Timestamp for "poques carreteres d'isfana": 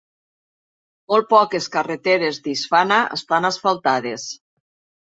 1.35-3.01